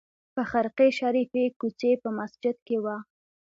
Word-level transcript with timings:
په 0.33 0.41
خرقې 0.51 0.89
شریفې 0.99 1.43
کوڅې 1.59 1.91
په 2.01 2.09
مسجد 2.17 2.57
کې 2.67 2.77
وه. 2.83 2.97